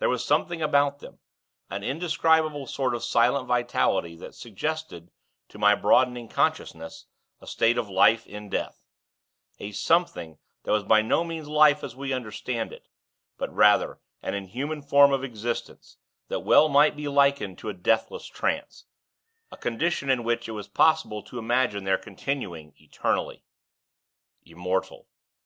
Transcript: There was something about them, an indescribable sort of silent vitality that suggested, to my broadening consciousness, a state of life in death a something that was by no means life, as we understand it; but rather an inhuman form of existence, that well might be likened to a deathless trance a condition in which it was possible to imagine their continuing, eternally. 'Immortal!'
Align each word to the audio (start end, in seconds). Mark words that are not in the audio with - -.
There 0.00 0.10
was 0.10 0.22
something 0.22 0.60
about 0.60 0.98
them, 0.98 1.18
an 1.70 1.82
indescribable 1.82 2.66
sort 2.66 2.94
of 2.94 3.02
silent 3.02 3.46
vitality 3.46 4.14
that 4.16 4.34
suggested, 4.34 5.10
to 5.48 5.58
my 5.58 5.74
broadening 5.74 6.28
consciousness, 6.28 7.06
a 7.40 7.46
state 7.46 7.78
of 7.78 7.88
life 7.88 8.26
in 8.26 8.50
death 8.50 8.84
a 9.58 9.72
something 9.72 10.36
that 10.64 10.72
was 10.72 10.84
by 10.84 11.00
no 11.00 11.24
means 11.24 11.48
life, 11.48 11.82
as 11.82 11.96
we 11.96 12.12
understand 12.12 12.70
it; 12.70 12.86
but 13.38 13.50
rather 13.50 13.98
an 14.20 14.34
inhuman 14.34 14.82
form 14.82 15.10
of 15.10 15.24
existence, 15.24 15.96
that 16.28 16.40
well 16.40 16.68
might 16.68 16.94
be 16.94 17.08
likened 17.08 17.56
to 17.56 17.70
a 17.70 17.72
deathless 17.72 18.26
trance 18.26 18.84
a 19.50 19.56
condition 19.56 20.10
in 20.10 20.22
which 20.22 20.50
it 20.50 20.52
was 20.52 20.68
possible 20.68 21.22
to 21.22 21.38
imagine 21.38 21.84
their 21.84 21.96
continuing, 21.96 22.74
eternally. 22.76 23.42
'Immortal!' 24.44 25.06